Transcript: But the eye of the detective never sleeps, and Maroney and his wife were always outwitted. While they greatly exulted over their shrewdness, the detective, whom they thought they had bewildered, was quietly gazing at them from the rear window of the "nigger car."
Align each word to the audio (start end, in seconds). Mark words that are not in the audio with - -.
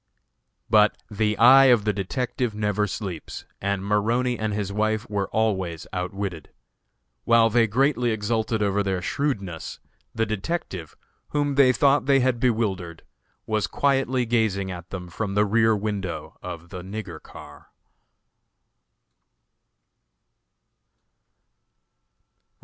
But 0.67 0.97
the 1.11 1.37
eye 1.37 1.65
of 1.65 1.85
the 1.85 1.93
detective 1.93 2.55
never 2.55 2.87
sleeps, 2.87 3.45
and 3.61 3.85
Maroney 3.85 4.35
and 4.39 4.51
his 4.51 4.73
wife 4.73 5.07
were 5.11 5.29
always 5.29 5.85
outwitted. 5.93 6.49
While 7.23 7.51
they 7.51 7.67
greatly 7.67 8.09
exulted 8.09 8.63
over 8.63 8.81
their 8.81 9.03
shrewdness, 9.03 9.79
the 10.15 10.25
detective, 10.25 10.95
whom 11.27 11.53
they 11.53 11.71
thought 11.71 12.07
they 12.07 12.19
had 12.19 12.39
bewildered, 12.39 13.03
was 13.45 13.67
quietly 13.67 14.25
gazing 14.25 14.71
at 14.71 14.89
them 14.89 15.07
from 15.07 15.35
the 15.35 15.45
rear 15.45 15.75
window 15.75 16.35
of 16.41 16.69
the 16.69 16.81
"nigger 16.81 17.21
car." 17.21 17.69